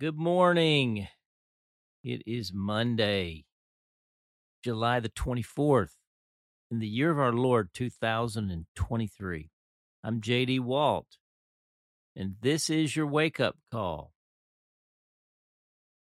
Good 0.00 0.18
morning. 0.18 1.06
It 2.02 2.22
is 2.26 2.52
Monday, 2.52 3.44
July 4.64 4.98
the 4.98 5.08
24th, 5.08 5.92
in 6.68 6.80
the 6.80 6.88
year 6.88 7.12
of 7.12 7.20
our 7.20 7.32
Lord 7.32 7.68
2023. 7.72 9.50
I'm 10.02 10.20
JD 10.20 10.58
Walt, 10.58 11.06
and 12.16 12.34
this 12.42 12.68
is 12.68 12.96
your 12.96 13.06
wake 13.06 13.38
up 13.38 13.54
call. 13.70 14.10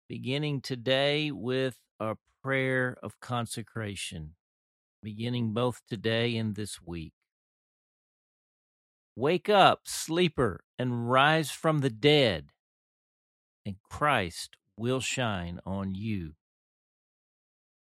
Beginning 0.10 0.60
today 0.60 1.32
with 1.32 1.78
a 2.02 2.18
prayer 2.44 2.98
of 3.02 3.22
consecration, 3.22 4.32
beginning 5.02 5.54
both 5.54 5.80
today 5.90 6.36
and 6.36 6.54
this 6.54 6.82
week. 6.86 7.14
Wake 9.16 9.48
up, 9.48 9.84
sleeper, 9.86 10.66
and 10.78 11.10
rise 11.10 11.50
from 11.50 11.80
the 11.80 11.90
dead, 11.90 12.52
and 13.70 13.78
Christ 13.88 14.58
will 14.76 15.00
shine 15.00 15.60
on 15.64 15.94
you. 15.94 16.34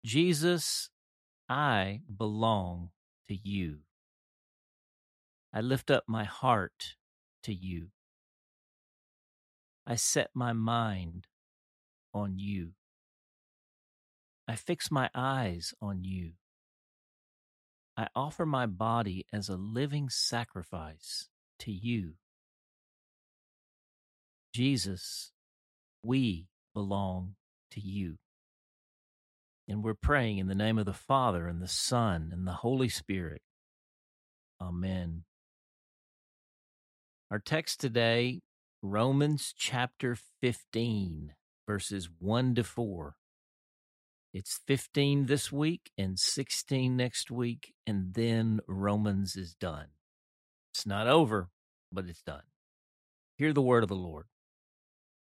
Jesus, 0.05 0.89
I 1.47 2.01
belong 2.17 2.89
to 3.29 3.35
you. 3.41 3.79
I 5.53 5.61
lift 5.61 5.89
up 5.89 6.03
my 6.07 6.25
heart 6.25 6.95
to 7.43 7.53
you. 7.53 7.87
I 9.87 9.95
set 9.95 10.31
my 10.33 10.51
mind 10.51 11.27
on 12.13 12.37
you. 12.37 12.71
I 14.45 14.55
fix 14.55 14.91
my 14.91 15.09
eyes 15.15 15.73
on 15.81 16.03
you. 16.03 16.33
I 17.95 18.07
offer 18.13 18.45
my 18.45 18.65
body 18.65 19.25
as 19.31 19.47
a 19.47 19.55
living 19.55 20.09
sacrifice 20.09 21.29
to 21.59 21.71
you. 21.71 22.15
Jesus, 24.53 25.31
we 26.03 26.47
belong 26.73 27.35
to 27.71 27.79
you. 27.79 28.17
And 29.67 29.83
we're 29.83 29.93
praying 29.93 30.37
in 30.37 30.47
the 30.47 30.55
name 30.55 30.77
of 30.77 30.85
the 30.85 30.93
Father 30.93 31.47
and 31.47 31.61
the 31.61 31.67
Son 31.67 32.29
and 32.33 32.45
the 32.45 32.51
Holy 32.51 32.89
Spirit. 32.89 33.41
Amen. 34.61 35.23
Our 37.29 37.39
text 37.39 37.79
today, 37.79 38.41
Romans 38.81 39.53
chapter 39.57 40.17
15, 40.41 41.33
verses 41.67 42.09
1 42.19 42.55
to 42.55 42.63
4. 42.63 43.15
It's 44.33 44.59
15 44.67 45.25
this 45.25 45.51
week 45.51 45.91
and 45.97 46.17
16 46.17 46.95
next 46.95 47.31
week, 47.31 47.73
and 47.85 48.13
then 48.13 48.59
Romans 48.67 49.35
is 49.35 49.53
done. 49.53 49.87
It's 50.73 50.85
not 50.85 51.07
over, 51.07 51.49
but 51.91 52.05
it's 52.05 52.21
done. 52.21 52.43
Hear 53.37 53.53
the 53.53 53.61
word 53.61 53.83
of 53.83 53.89
the 53.89 53.95
Lord. 53.95 54.25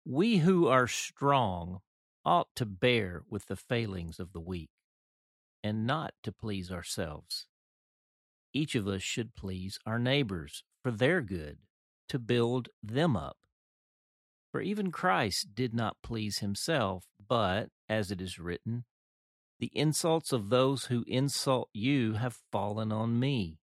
We 0.06 0.38
who 0.38 0.68
are 0.68 0.88
strong 0.88 1.82
ought 2.26 2.48
to 2.56 2.66
bear 2.66 3.24
with 3.30 3.46
the 3.46 3.56
failings 3.56 4.20
of 4.20 4.34
the 4.34 4.40
weak 4.40 4.72
and 5.64 5.86
not 5.86 6.14
to 6.24 6.32
please 6.32 6.72
ourselves. 6.72 7.46
Each 8.54 8.76
of 8.76 8.88
us 8.88 9.04
should 9.04 9.36
please 9.36 9.78
our 9.86 10.00
neighbors 10.00 10.64
for 10.84 10.92
their 10.92 11.22
good, 11.22 11.60
to 12.10 12.20
build 12.20 12.70
them 12.82 13.16
up. 13.16 13.38
For 14.52 14.60
even 14.60 14.92
Christ 14.92 15.56
did 15.56 15.74
not 15.74 16.02
please 16.04 16.40
himself, 16.40 17.06
but, 17.26 17.70
as 17.88 18.12
it 18.12 18.20
is 18.20 18.40
written, 18.40 18.86
the 19.60 19.72
insults 19.74 20.34
of 20.34 20.50
those 20.50 20.86
who 20.86 21.06
insult 21.08 21.70
you 21.72 22.14
have 22.14 22.40
fallen 22.52 22.92
on 22.92 23.20
me. 23.20 23.60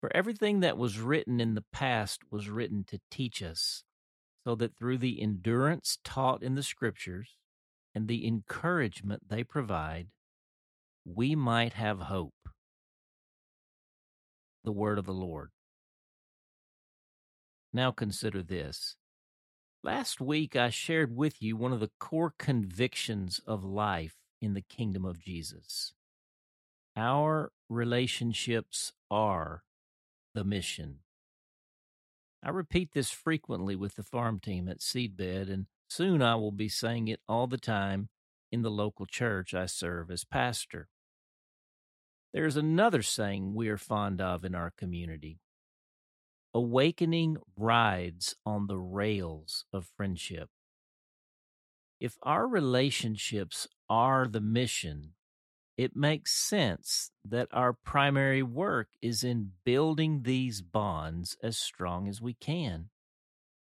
For 0.00 0.14
everything 0.14 0.60
that 0.60 0.76
was 0.76 1.00
written 1.00 1.40
in 1.40 1.54
the 1.54 1.64
past 1.72 2.20
was 2.30 2.50
written 2.50 2.84
to 2.84 3.00
teach 3.10 3.42
us, 3.42 3.82
so 4.46 4.54
that 4.54 4.76
through 4.76 4.96
the 4.96 5.20
endurance 5.20 5.98
taught 6.04 6.40
in 6.40 6.54
the 6.54 6.62
Scriptures 6.62 7.34
and 7.92 8.06
the 8.06 8.24
encouragement 8.24 9.28
they 9.28 9.42
provide, 9.42 10.06
we 11.04 11.34
might 11.34 11.72
have 11.72 12.02
hope. 12.02 12.32
The 14.62 14.70
Word 14.70 15.00
of 15.00 15.04
the 15.04 15.12
Lord. 15.12 15.50
Now 17.72 17.90
consider 17.90 18.40
this. 18.40 18.94
Last 19.82 20.20
week, 20.20 20.54
I 20.54 20.70
shared 20.70 21.16
with 21.16 21.42
you 21.42 21.56
one 21.56 21.72
of 21.72 21.80
the 21.80 21.90
core 21.98 22.32
convictions 22.38 23.40
of 23.48 23.64
life 23.64 24.14
in 24.40 24.54
the 24.54 24.62
kingdom 24.62 25.04
of 25.04 25.18
Jesus. 25.18 25.92
Our 26.96 27.50
relationships 27.68 28.92
are 29.10 29.64
the 30.34 30.44
mission. 30.44 31.00
I 32.42 32.50
repeat 32.50 32.92
this 32.92 33.10
frequently 33.10 33.76
with 33.76 33.96
the 33.96 34.02
farm 34.02 34.40
team 34.40 34.68
at 34.68 34.80
Seedbed, 34.80 35.50
and 35.50 35.66
soon 35.88 36.22
I 36.22 36.36
will 36.36 36.52
be 36.52 36.68
saying 36.68 37.08
it 37.08 37.20
all 37.28 37.46
the 37.46 37.58
time 37.58 38.08
in 38.52 38.62
the 38.62 38.70
local 38.70 39.06
church 39.06 39.54
I 39.54 39.66
serve 39.66 40.10
as 40.10 40.24
pastor. 40.24 40.88
There's 42.32 42.56
another 42.56 43.02
saying 43.02 43.54
we 43.54 43.68
are 43.68 43.78
fond 43.78 44.20
of 44.20 44.44
in 44.44 44.54
our 44.54 44.70
community 44.70 45.40
Awakening 46.56 47.36
rides 47.54 48.34
on 48.46 48.66
the 48.66 48.78
rails 48.78 49.66
of 49.74 49.90
friendship. 49.94 50.48
If 52.00 52.16
our 52.22 52.48
relationships 52.48 53.68
are 53.90 54.26
the 54.26 54.40
mission, 54.40 55.12
it 55.76 55.94
makes 55.94 56.32
sense 56.32 57.10
that 57.24 57.48
our 57.52 57.72
primary 57.72 58.42
work 58.42 58.88
is 59.02 59.22
in 59.22 59.52
building 59.64 60.22
these 60.22 60.62
bonds 60.62 61.36
as 61.42 61.58
strong 61.58 62.08
as 62.08 62.20
we 62.20 62.34
can. 62.34 62.88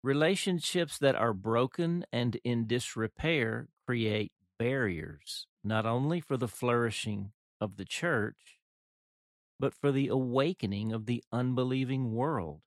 Relationships 0.02 0.98
that 0.98 1.16
are 1.16 1.34
broken 1.34 2.06
and 2.12 2.38
in 2.44 2.66
disrepair 2.66 3.68
create 3.86 4.32
barriers, 4.58 5.46
not 5.64 5.86
only 5.86 6.20
for 6.20 6.38
the 6.38 6.48
flourishing 6.48 7.32
of 7.62 7.78
the 7.78 7.86
church, 7.86 8.60
but 9.60 9.74
for 9.74 9.92
the 9.92 10.08
awakening 10.08 10.94
of 10.94 11.06
the 11.06 11.24
unbelieving 11.32 12.14
world. 12.14 12.62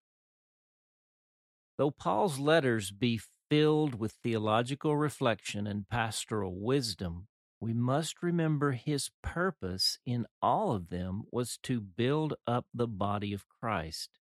Though 1.78 1.90
Paul's 1.90 2.38
letters 2.38 2.90
be 2.90 3.20
filled 3.50 3.98
with 3.98 4.12
theological 4.12 4.96
reflection 4.96 5.66
and 5.66 5.88
pastoral 5.88 6.54
wisdom, 6.54 7.28
we 7.62 7.72
must 7.72 8.24
remember 8.24 8.72
his 8.72 9.12
purpose 9.22 9.96
in 10.04 10.26
all 10.42 10.72
of 10.72 10.90
them 10.90 11.22
was 11.30 11.58
to 11.62 11.80
build 11.80 12.34
up 12.44 12.66
the 12.74 12.88
body 12.88 13.32
of 13.32 13.46
Christ. 13.60 14.18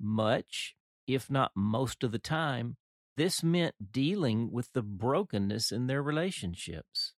Much, 0.00 0.74
if 1.06 1.30
not 1.30 1.52
most 1.54 2.02
of 2.02 2.10
the 2.10 2.18
time, 2.18 2.78
this 3.18 3.42
meant 3.42 3.92
dealing 3.92 4.50
with 4.50 4.72
the 4.72 4.80
brokenness 4.82 5.70
in 5.70 5.88
their 5.88 6.02
relationships. 6.02 7.12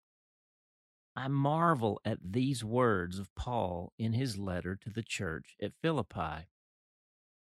I 1.14 1.28
marvel 1.28 2.00
at 2.04 2.18
these 2.20 2.64
words 2.64 3.20
of 3.20 3.32
Paul 3.36 3.92
in 3.96 4.14
his 4.14 4.36
letter 4.36 4.74
to 4.82 4.90
the 4.90 5.04
church 5.04 5.54
at 5.62 5.70
Philippi. 5.80 6.48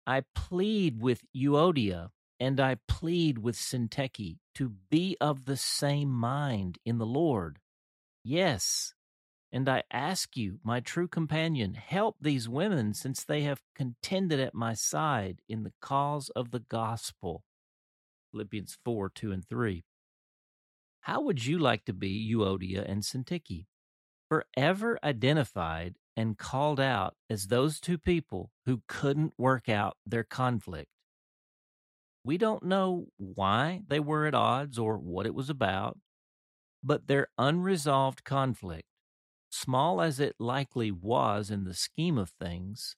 I 0.07 0.23
plead 0.35 1.03
with 1.03 1.21
Euodia 1.37 2.13
and 2.41 2.61
I 2.61 2.77
plead 2.87 3.39
with 3.39 3.57
Syntyche 3.57 4.39
to 4.55 4.73
be 4.91 5.17
of 5.21 5.45
the 5.45 5.57
same 5.57 6.11
mind 6.11 6.79
in 6.85 6.99
the 6.99 7.07
Lord. 7.07 7.59
Yes, 8.25 8.95
and 9.51 9.69
I 9.69 9.83
ask 9.91 10.37
you, 10.37 10.61
my 10.63 10.81
true 10.81 11.09
companion, 11.09 11.75
help 11.75 12.17
these 12.21 12.49
women 12.49 12.93
since 12.93 13.25
they 13.25 13.43
have 13.43 13.63
contended 13.75 14.41
at 14.41 14.55
my 14.55 14.75
side 14.75 15.41
in 15.49 15.63
the 15.63 15.73
cause 15.81 16.29
of 16.31 16.51
the 16.51 16.61
gospel. 16.61 17.45
Philippians 18.31 18.77
4 18.85 19.09
2 19.09 19.33
and 19.33 19.49
3. 19.49 19.85
How 21.01 21.23
would 21.23 21.47
you 21.47 21.59
like 21.59 21.87
to 21.87 21.95
be 21.95 22.31
Euodia 22.31 22.85
and 22.87 23.03
Syntyche? 23.03 23.67
Forever 24.29 24.99
identified 25.03 25.95
and 26.15 26.37
called 26.37 26.81
out 26.81 27.17
as 27.31 27.47
those 27.47 27.81
two 27.81 27.97
people 27.97 28.51
who 28.67 28.83
couldn't 28.87 29.33
work 29.39 29.71
out 29.71 29.97
their 30.05 30.25
conflict. 30.25 30.91
We 32.29 32.37
don't 32.37 32.63
know 32.63 33.07
why 33.17 33.81
they 33.89 34.01
were 34.01 34.27
at 34.27 34.35
odds 34.35 34.79
or 34.79 34.99
what 34.99 35.25
it 35.25 35.35
was 35.35 35.49
about, 35.49 35.97
but 36.83 37.07
their 37.07 37.29
unresolved 37.39 38.23
conflict, 38.23 38.87
small 39.51 40.03
as 40.03 40.21
it 40.21 40.37
likely 40.39 40.93
was 40.93 41.51
in 41.51 41.65
the 41.65 41.73
scheme 41.73 42.19
of 42.19 42.29
things, 42.39 42.97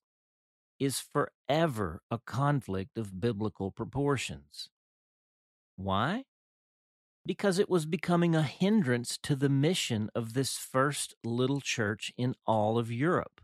is 0.81 0.99
forever 0.99 2.03
a 2.11 2.19
conflict 2.19 2.99
of 2.99 3.21
biblical 3.21 3.71
proportions. 3.71 4.69
Why? 5.77 6.25
because 7.25 7.61
it 7.61 7.71
was 7.71 7.87
becoming 7.87 8.35
a 8.35 8.43
hindrance 8.43 9.17
to 9.23 9.37
the 9.37 9.49
mission 9.49 10.11
of 10.17 10.33
this 10.33 10.57
first 10.57 11.15
little 11.23 11.61
church 11.61 12.13
in 12.17 12.35
all 12.45 12.79
of 12.79 12.91
Europe. 12.91 13.41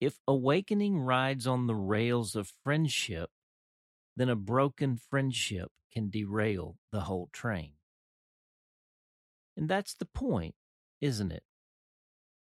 If 0.00 0.20
awakening 0.26 1.00
rides 1.00 1.46
on 1.46 1.66
the 1.66 1.74
rails 1.74 2.34
of 2.34 2.54
friendship, 2.64 3.28
then 4.16 4.28
a 4.28 4.36
broken 4.36 4.96
friendship 4.96 5.70
can 5.92 6.10
derail 6.10 6.76
the 6.92 7.02
whole 7.02 7.28
train. 7.32 7.72
And 9.56 9.68
that's 9.68 9.94
the 9.94 10.06
point, 10.06 10.54
isn't 11.00 11.32
it? 11.32 11.42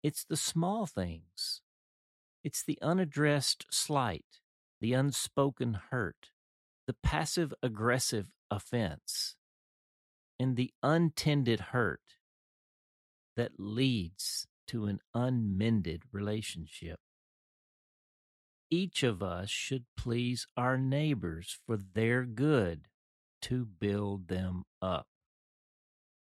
It's 0.03 0.23
the 0.23 0.37
small 0.37 0.85
things. 0.85 1.61
It's 2.43 2.63
the 2.63 2.79
unaddressed 2.81 3.65
slight, 3.71 4.41
the 4.79 4.93
unspoken 4.93 5.79
hurt, 5.91 6.31
the 6.85 6.95
passive 7.03 7.53
aggressive 7.61 8.31
offense 8.49 9.35
and 10.39 10.55
the 10.55 10.71
untended 10.83 11.59
hurt 11.59 12.01
that 13.35 13.51
leads 13.57 14.47
to 14.67 14.85
an 14.85 14.99
unmended 15.13 16.03
relationship. 16.11 16.99
Each 18.69 19.03
of 19.03 19.23
us 19.23 19.49
should 19.49 19.85
please 19.95 20.47
our 20.57 20.77
neighbors 20.77 21.57
for 21.65 21.77
their 21.77 22.25
good 22.25 22.87
to 23.43 23.65
build 23.65 24.27
them 24.27 24.63
up. 24.81 25.07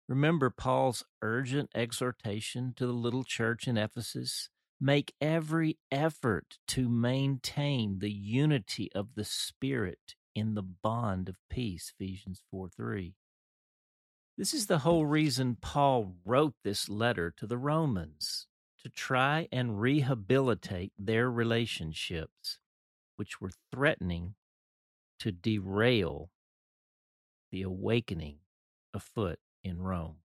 Remember 0.08 0.50
Paul's 0.50 1.02
urgent 1.22 1.70
exhortation 1.74 2.74
to 2.76 2.86
the 2.86 2.92
little 2.92 3.24
church 3.24 3.66
in 3.66 3.76
Ephesus? 3.78 4.50
Make 4.80 5.14
every 5.20 5.78
effort 5.90 6.58
to 6.68 6.88
maintain 6.88 7.98
the 7.98 8.12
unity 8.12 8.90
of 8.94 9.14
the 9.14 9.24
Spirit 9.24 10.14
in 10.34 10.54
the 10.54 10.62
bond 10.62 11.30
of 11.30 11.36
peace, 11.48 11.92
Ephesians 11.98 12.42
4 12.50 12.68
3. 12.68 13.14
This 14.36 14.52
is 14.52 14.66
the 14.66 14.80
whole 14.80 15.06
reason 15.06 15.56
Paul 15.60 16.14
wrote 16.26 16.54
this 16.62 16.90
letter 16.90 17.32
to 17.38 17.46
the 17.46 17.56
Romans 17.56 18.46
to 18.86 18.92
try 18.92 19.48
and 19.50 19.80
rehabilitate 19.80 20.92
their 20.96 21.28
relationships, 21.28 22.60
which 23.16 23.40
were 23.40 23.50
threatening 23.72 24.36
to 25.18 25.32
derail 25.32 26.30
the 27.50 27.62
awakening 27.62 28.36
afoot 28.94 29.40
in 29.64 29.82
Rome. 29.82 30.18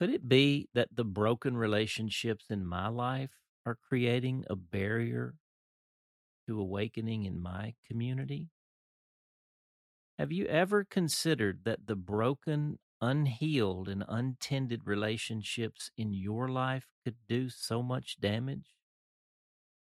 Could 0.00 0.10
it 0.10 0.28
be 0.28 0.68
that 0.74 0.88
the 0.92 1.04
broken 1.04 1.56
relationships 1.56 2.46
in 2.50 2.66
my 2.66 2.88
life 2.88 3.30
are 3.64 3.78
creating 3.88 4.44
a 4.50 4.56
barrier 4.56 5.36
to 6.48 6.60
awakening 6.60 7.24
in 7.24 7.40
my 7.40 7.74
community? 7.86 8.48
Have 10.18 10.32
you 10.32 10.46
ever 10.46 10.82
considered 10.82 11.60
that 11.66 11.86
the 11.86 11.94
broken, 11.94 12.80
unhealed, 13.00 13.88
and 13.88 14.04
untended 14.08 14.86
relationships 14.86 15.90
in 15.96 16.12
your 16.12 16.48
life 16.48 16.86
could 17.04 17.16
do 17.28 17.48
so 17.48 17.82
much 17.82 18.20
damage? 18.20 18.74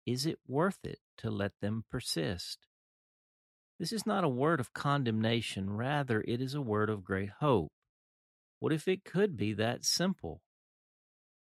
Is 0.05 0.25
it 0.25 0.39
worth 0.47 0.79
it 0.83 0.99
to 1.17 1.29
let 1.29 1.51
them 1.61 1.83
persist? 1.89 2.59
This 3.79 3.91
is 3.91 4.05
not 4.05 4.23
a 4.23 4.29
word 4.29 4.59
of 4.59 4.73
condemnation, 4.73 5.69
rather, 5.69 6.23
it 6.27 6.41
is 6.41 6.55
a 6.55 6.61
word 6.61 6.89
of 6.89 7.03
great 7.03 7.29
hope. 7.39 7.71
What 8.59 8.73
if 8.73 8.87
it 8.87 9.05
could 9.05 9.37
be 9.37 9.53
that 9.53 9.85
simple? 9.85 10.41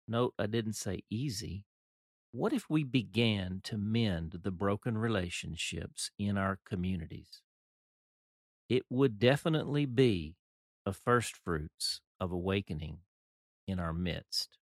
Note, 0.07 0.33
I 0.37 0.47
didn't 0.47 0.73
say 0.73 1.03
easy. 1.09 1.63
What 2.31 2.51
if 2.51 2.69
we 2.69 2.83
began 2.83 3.61
to 3.63 3.77
mend 3.77 4.39
the 4.43 4.51
broken 4.51 4.97
relationships 4.97 6.11
in 6.19 6.37
our 6.37 6.59
communities? 6.65 7.41
It 8.67 8.83
would 8.89 9.19
definitely 9.19 9.85
be 9.85 10.35
a 10.85 10.93
first 10.93 11.35
fruits 11.35 12.01
of 12.19 12.31
awakening 12.31 12.99
in 13.67 13.79
our 13.79 13.93
midst. 13.93 14.57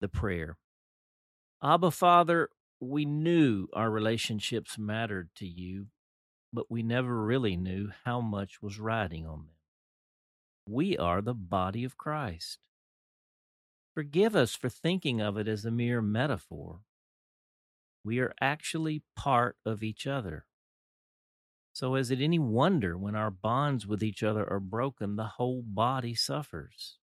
The 0.00 0.08
prayer 0.08 0.56
Abba, 1.62 1.90
Father, 1.90 2.50
we 2.78 3.06
knew 3.06 3.68
our 3.72 3.90
relationships 3.90 4.76
mattered 4.78 5.30
to 5.36 5.46
you, 5.46 5.86
but 6.52 6.70
we 6.70 6.82
never 6.82 7.24
really 7.24 7.56
knew 7.56 7.90
how 8.04 8.20
much 8.20 8.60
was 8.60 8.78
riding 8.78 9.26
on 9.26 9.38
them. 9.38 9.54
We 10.68 10.96
are 10.98 11.22
the 11.22 11.34
body 11.34 11.84
of 11.84 11.96
Christ. 11.96 12.58
Forgive 13.94 14.36
us 14.36 14.54
for 14.54 14.68
thinking 14.68 15.20
of 15.20 15.36
it 15.38 15.48
as 15.48 15.64
a 15.64 15.70
mere 15.70 16.02
metaphor. 16.02 16.80
We 18.04 18.18
are 18.18 18.34
actually 18.40 19.02
part 19.16 19.56
of 19.64 19.82
each 19.82 20.06
other. 20.06 20.44
So, 21.74 21.96
is 21.96 22.12
it 22.12 22.20
any 22.20 22.38
wonder 22.38 22.96
when 22.96 23.16
our 23.16 23.32
bonds 23.32 23.84
with 23.84 24.00
each 24.00 24.22
other 24.22 24.48
are 24.48 24.60
broken, 24.60 25.16
the 25.16 25.24
whole 25.24 25.60
body 25.60 26.14
suffers? 26.14 26.98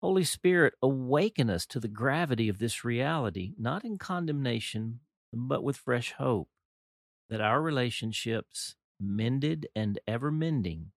Holy 0.00 0.22
Spirit, 0.22 0.74
awaken 0.80 1.50
us 1.50 1.66
to 1.66 1.80
the 1.80 1.88
gravity 1.88 2.48
of 2.48 2.60
this 2.60 2.84
reality, 2.84 3.54
not 3.58 3.84
in 3.84 3.98
condemnation, 3.98 5.00
but 5.32 5.64
with 5.64 5.76
fresh 5.76 6.12
hope, 6.12 6.48
that 7.28 7.40
our 7.40 7.60
relationships, 7.60 8.76
mended 9.00 9.66
and 9.74 9.98
ever 10.06 10.30
mending, 10.30 10.92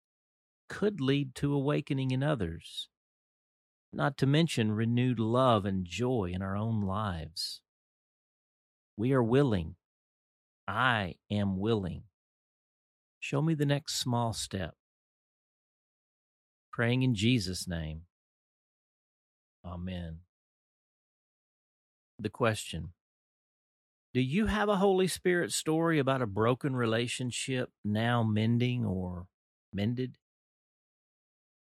could 0.70 1.02
lead 1.02 1.34
to 1.34 1.56
awakening 1.56 2.12
in 2.12 2.22
others, 2.22 2.88
not 3.92 4.16
to 4.18 4.28
mention 4.28 4.72
renewed 4.72 5.20
love 5.20 5.66
and 5.66 5.86
joy 5.88 6.30
in 6.32 6.44
our 6.44 6.56
own 6.56 6.82
lives. 6.82 7.62
We 8.96 9.12
are 9.12 9.24
willing. 9.24 9.74
I 10.68 11.16
am 11.32 11.58
willing. 11.58 12.04
Show 13.22 13.44
me 13.44 13.54
the 13.54 13.68
next 13.68 14.00
small 14.00 14.34
step. 14.34 14.74
Praying 16.72 17.04
in 17.04 17.14
Jesus' 17.14 17.68
name. 17.68 18.02
Amen. 19.64 20.22
The 22.18 22.32
question 22.32 22.94
Do 24.16 24.22
you 24.22 24.48
have 24.48 24.70
a 24.70 24.78
Holy 24.78 25.08
Spirit 25.08 25.52
story 25.52 26.00
about 26.00 26.24
a 26.24 26.26
broken 26.26 26.76
relationship 26.76 27.70
now 27.86 28.24
mending 28.24 28.84
or 28.84 29.28
mended? 29.72 30.18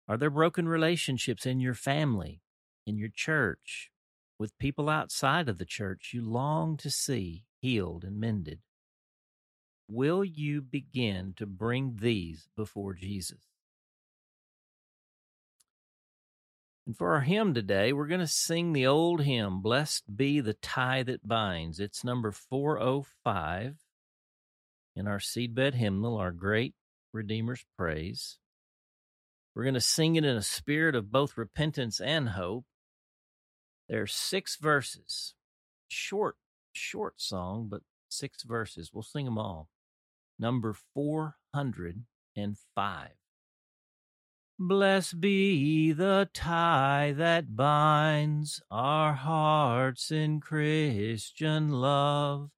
Are 0.08 0.18
there 0.18 0.30
broken 0.30 0.68
relationships 0.68 1.48
in 1.48 1.60
your 1.60 1.74
family, 1.74 2.42
in 2.86 2.96
your 2.96 3.10
church, 3.12 3.90
with 4.38 4.58
people 4.60 4.88
outside 4.88 5.50
of 5.50 5.58
the 5.58 5.66
church 5.66 6.12
you 6.14 6.22
long 6.22 6.78
to 6.78 6.92
see 6.92 7.46
healed 7.60 8.04
and 8.04 8.20
mended? 8.20 8.60
Will 9.92 10.24
you 10.24 10.62
begin 10.62 11.34
to 11.38 11.48
bring 11.48 11.98
these 12.00 12.48
before 12.56 12.94
Jesus? 12.94 13.40
And 16.86 16.96
for 16.96 17.14
our 17.14 17.22
hymn 17.22 17.56
today, 17.56 17.92
we're 17.92 18.06
going 18.06 18.20
to 18.20 18.28
sing 18.28 18.74
the 18.74 18.86
old 18.86 19.22
hymn, 19.22 19.62
Blessed 19.62 20.16
Be 20.16 20.42
the 20.42 20.54
Tie 20.54 21.02
That 21.02 21.28
Binds. 21.28 21.80
It's 21.80 22.04
number 22.04 22.32
405 22.32 23.78
in 24.96 25.08
our 25.08 25.18
seedbed 25.18 25.74
hymnal, 25.74 26.18
our 26.18 26.32
great 26.32 26.76
Redeemer's 27.12 27.66
Praise. 27.76 28.38
We're 29.56 29.64
going 29.64 29.74
to 29.74 29.82
sing 29.82 30.16
it 30.18 30.24
in 30.24 30.36
a 30.38 30.44
spirit 30.44 30.94
of 30.94 31.12
both 31.12 31.36
repentance 31.36 32.00
and 32.00 32.30
hope. 32.30 32.66
There 33.88 34.04
are 34.04 34.08
six 34.08 34.56
verses. 34.56 35.34
Short, 35.88 36.36
short 36.74 37.20
song, 37.20 37.70
but 37.72 37.82
six 38.08 38.44
verses. 38.44 38.92
We'll 38.94 39.02
sing 39.02 39.26
them 39.26 39.40
all. 39.40 39.68
Number 40.40 40.74
405. 40.94 43.10
Blessed 44.58 45.22
be 45.22 45.92
the 45.92 46.30
tie 46.34 47.14
that 47.16 47.56
binds 47.56 48.62
our 48.72 49.14
hearts 49.14 50.12
in 50.12 50.40
Christian 50.40 51.70
love 51.70 52.50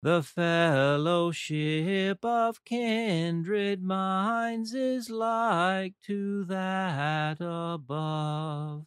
the 0.00 0.22
fellowship 0.22 2.24
of 2.24 2.64
kindred 2.64 3.82
minds 3.82 4.72
is 4.72 5.10
like 5.10 5.94
to 6.06 6.44
that 6.44 7.38
above. 7.40 8.86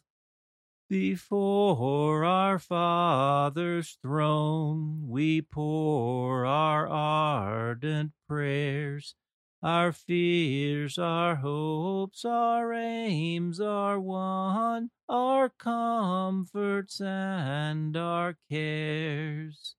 Before 0.92 2.22
our 2.22 2.58
Father's 2.58 3.96
throne, 4.02 5.08
we 5.08 5.40
pour 5.40 6.44
our 6.44 6.86
ardent 6.86 8.12
prayers. 8.28 9.14
Our 9.62 9.92
fears, 9.92 10.98
our 10.98 11.36
hopes, 11.36 12.26
our 12.26 12.74
aims 12.74 13.58
are 13.58 13.98
one, 13.98 14.90
our 15.08 15.48
comforts 15.48 17.00
and 17.00 17.96
our 17.96 18.36
cares. 18.50 19.76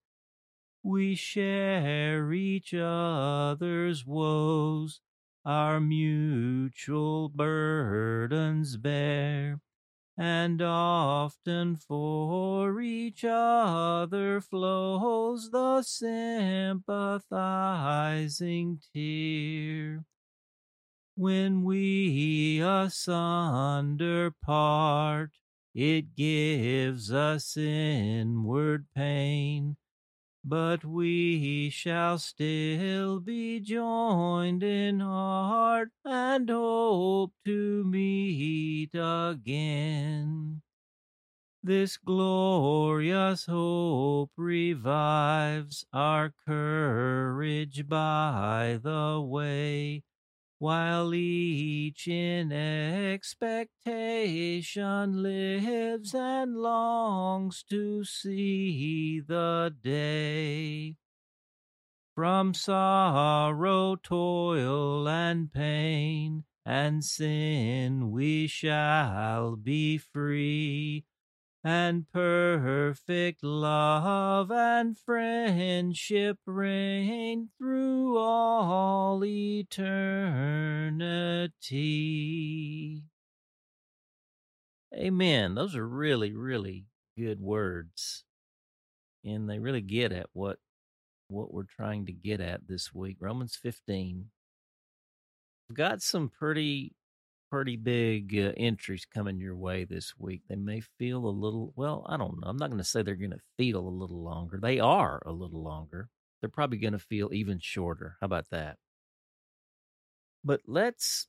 We 0.82 1.14
share 1.14 2.34
each 2.34 2.74
other's 2.74 4.04
woes, 4.04 5.00
our 5.46 5.80
mutual 5.80 7.30
burdens 7.30 8.78
bear, 8.78 9.60
and 10.18 10.62
often 10.62 11.76
for 11.76 12.80
each 12.82 13.26
other 13.28 14.40
flows 14.42 15.50
the 15.52 15.82
sympathizing 15.82 18.80
tear. 18.94 20.06
When 21.16 21.64
we 21.64 22.60
asunder 22.62 24.32
part, 24.32 25.32
it 25.74 26.16
gives 26.16 27.12
us 27.12 27.58
inward 27.58 28.86
pain 28.94 29.78
but 30.44 30.84
we 30.86 31.70
shall 31.70 32.18
still 32.20 33.20
be 33.20 33.60
joined 33.60 34.64
in 34.64 35.00
heart 35.00 35.92
and 36.06 36.50
hope 36.50 37.34
to 37.46 37.84
meet 37.86 38.92
again. 38.94 40.62
This 41.64 41.98
glorious 41.98 43.46
hope 43.48 44.32
revives 44.38 45.86
our 45.94 46.34
courage 46.46 47.88
by 47.88 48.80
the 48.84 49.22
way, 49.22 50.04
while 50.64 51.14
each 51.14 52.08
in 52.08 52.50
expectation 52.50 53.62
lives 55.22 56.16
and 56.16 56.56
longs 56.56 57.66
to 57.70 58.06
see 58.06 59.20
the 59.20 59.76
day. 59.84 60.96
From 62.16 62.54
sorrow, 62.54 63.98
toil, 63.98 65.06
and 65.06 65.52
pain, 65.52 66.46
and 66.66 67.04
sin 67.04 68.10
we 68.12 68.48
shall 68.48 69.58
be 69.58 69.98
free 69.98 71.04
and 71.64 72.12
perfect 72.12 73.42
love 73.42 74.52
and 74.52 74.98
friendship 74.98 76.38
reign 76.46 77.50
through 77.58 78.18
all 78.18 79.24
eternity. 79.24 79.84
Amen. 84.94 85.56
Those 85.56 85.76
are 85.76 85.88
really, 85.88 86.34
really 86.34 86.86
good 87.18 87.40
words. 87.40 88.26
And 89.24 89.50
they 89.50 89.60
really 89.60 89.80
get 89.82 90.12
at 90.12 90.28
what 90.34 90.58
what 91.30 91.54
we're 91.54 91.64
trying 91.64 92.06
to 92.06 92.12
get 92.12 92.42
at 92.42 92.68
this 92.68 92.94
week. 92.94 93.18
Romans 93.20 93.56
15. 93.56 94.30
We've 95.70 95.78
got 95.78 96.02
some 96.02 96.30
pretty 96.30 96.94
pretty 97.54 97.78
big 97.78 98.36
uh, 98.36 98.52
entries 98.58 99.06
coming 99.06 99.38
your 99.38 99.56
way 99.56 99.86
this 99.86 100.16
week. 100.18 100.42
They 100.50 100.56
may 100.56 100.82
feel 100.98 101.24
a 101.28 101.30
little, 101.30 101.72
well, 101.76 102.04
I 102.10 102.18
don't 102.18 102.42
know. 102.42 102.48
I'm 102.48 102.58
not 102.58 102.72
going 102.72 102.82
to 102.82 102.84
say 102.84 103.04
they're 103.04 103.14
going 103.14 103.30
to 103.30 103.38
feel 103.60 103.78
a 103.78 103.88
little 103.88 104.24
longer. 104.24 104.58
They 104.60 104.80
are 104.80 105.22
a 105.24 105.32
little 105.32 105.64
longer. 105.64 106.10
They're 106.42 106.50
probably 106.50 106.80
going 106.80 106.94
to 106.94 107.00
feel 107.00 107.30
even 107.32 107.60
shorter. 107.62 108.18
How 108.20 108.26
about 108.26 108.48
that? 108.50 108.78
But 110.44 110.62
let's, 110.66 111.28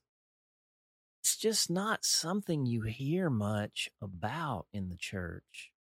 it's 1.21 1.37
just 1.37 1.69
not 1.69 2.03
something 2.03 2.65
you 2.65 2.81
hear 2.81 3.29
much 3.29 3.91
about 4.01 4.65
in 4.73 4.89
the 4.89 4.97
church. 4.97 5.73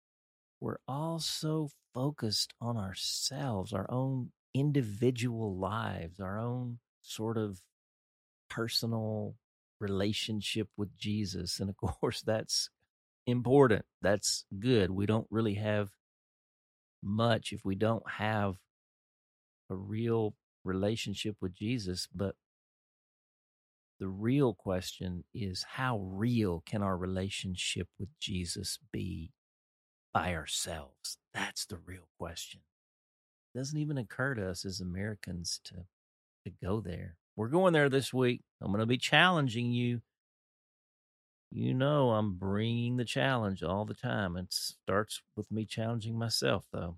We're 0.58 0.80
all 0.88 1.20
so 1.20 1.70
focused 1.94 2.52
on 2.60 2.76
ourselves, 2.76 3.72
our 3.72 3.88
own 3.88 4.32
individual 4.52 5.56
lives, 5.56 6.18
our 6.18 6.40
own 6.40 6.80
sort 7.00 7.38
of 7.38 7.60
personal 8.50 9.36
relationship 9.82 10.68
with 10.76 10.96
Jesus. 10.96 11.60
And 11.60 11.68
of 11.68 11.76
course, 12.00 12.22
that's 12.22 12.70
important. 13.26 13.84
That's 14.00 14.44
good. 14.58 14.90
We 14.90 15.06
don't 15.06 15.26
really 15.30 15.54
have 15.54 15.90
much 17.02 17.52
if 17.52 17.64
we 17.64 17.74
don't 17.74 18.08
have 18.08 18.56
a 19.68 19.74
real 19.74 20.34
relationship 20.64 21.36
with 21.40 21.54
Jesus. 21.54 22.08
But 22.14 22.36
the 23.98 24.08
real 24.08 24.54
question 24.54 25.24
is 25.34 25.64
how 25.74 25.98
real 25.98 26.62
can 26.64 26.82
our 26.82 26.96
relationship 26.96 27.88
with 27.98 28.08
Jesus 28.18 28.78
be 28.92 29.32
by 30.14 30.34
ourselves? 30.34 31.18
That's 31.34 31.66
the 31.66 31.78
real 31.84 32.08
question. 32.18 32.60
It 33.54 33.58
doesn't 33.58 33.78
even 33.78 33.98
occur 33.98 34.34
to 34.34 34.48
us 34.48 34.64
as 34.64 34.80
Americans 34.80 35.60
to 35.64 35.84
to 36.44 36.50
go 36.50 36.80
there. 36.80 37.16
We're 37.36 37.48
going 37.48 37.72
there 37.72 37.88
this 37.88 38.12
week. 38.12 38.42
I'm 38.60 38.68
going 38.68 38.80
to 38.80 38.86
be 38.86 38.98
challenging 38.98 39.72
you. 39.72 40.02
You 41.50 41.74
know, 41.74 42.10
I'm 42.10 42.34
bringing 42.34 42.96
the 42.96 43.04
challenge 43.04 43.62
all 43.62 43.84
the 43.84 43.94
time. 43.94 44.36
It 44.36 44.52
starts 44.52 45.20
with 45.36 45.50
me 45.50 45.66
challenging 45.66 46.18
myself, 46.18 46.64
though. 46.72 46.96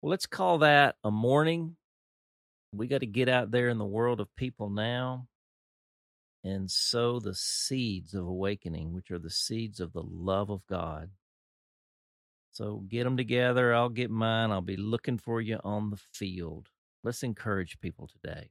Well, 0.00 0.10
let's 0.10 0.26
call 0.26 0.58
that 0.58 0.96
a 1.04 1.10
morning. 1.10 1.76
We 2.72 2.88
got 2.88 3.00
to 3.00 3.06
get 3.06 3.28
out 3.28 3.50
there 3.50 3.68
in 3.68 3.78
the 3.78 3.84
world 3.84 4.20
of 4.20 4.34
people 4.36 4.70
now 4.70 5.28
and 6.42 6.70
sow 6.70 7.20
the 7.20 7.34
seeds 7.34 8.14
of 8.14 8.26
awakening, 8.26 8.92
which 8.92 9.10
are 9.10 9.18
the 9.18 9.30
seeds 9.30 9.80
of 9.80 9.92
the 9.92 10.02
love 10.02 10.50
of 10.50 10.66
God. 10.66 11.10
So 12.52 12.84
get 12.88 13.04
them 13.04 13.16
together. 13.16 13.74
I'll 13.74 13.88
get 13.88 14.10
mine. 14.10 14.50
I'll 14.50 14.60
be 14.60 14.76
looking 14.76 15.18
for 15.18 15.40
you 15.40 15.58
on 15.64 15.90
the 15.90 16.00
field. 16.12 16.68
Let's 17.02 17.22
encourage 17.22 17.80
people 17.80 18.08
today. 18.08 18.50